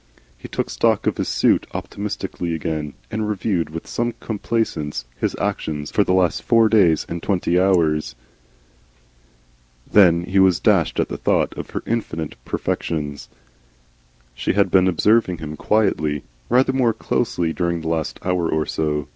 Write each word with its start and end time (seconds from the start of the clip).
He 0.35 0.47
took 0.47 0.71
stock 0.71 1.05
of 1.05 1.17
his 1.17 1.27
suit 1.27 1.65
in 1.65 1.69
a 1.69 1.73
more 1.75 1.79
optimistic 1.83 2.37
spirit, 2.37 2.95
and 3.11 3.29
reviewed, 3.29 3.69
with 3.69 3.85
some 3.85 4.13
complacency, 4.19 5.05
his 5.15 5.35
actions 5.39 5.91
for 5.91 6.03
the 6.03 6.11
last 6.11 6.41
four 6.41 6.67
and 6.75 7.21
twenty 7.21 7.59
hours. 7.59 8.15
Then 9.85 10.23
he 10.23 10.39
was 10.39 10.59
dashed 10.59 10.99
at 10.99 11.07
the 11.09 11.17
thought 11.17 11.55
of 11.55 11.69
her 11.69 11.83
infinite 11.85 12.33
perfections. 12.45 13.29
She 14.33 14.53
had 14.53 14.71
been 14.71 14.87
observing 14.87 15.37
him 15.37 15.55
quietly, 15.55 16.23
rather 16.49 16.73
more 16.73 16.93
closely 16.93 17.53
during 17.53 17.81
the 17.81 17.87
last 17.89 18.17
hour 18.23 18.49
or 18.49 18.65
so. 18.65 19.07